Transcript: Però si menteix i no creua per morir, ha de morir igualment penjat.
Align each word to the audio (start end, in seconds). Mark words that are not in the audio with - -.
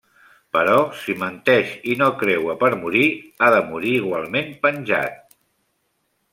Però 0.55 0.77
si 1.01 1.15
menteix 1.23 1.75
i 1.93 1.97
no 1.99 2.07
creua 2.23 2.57
per 2.65 2.71
morir, 2.81 3.05
ha 3.49 3.53
de 3.59 3.63
morir 3.69 3.95
igualment 4.01 4.51
penjat. 4.67 5.41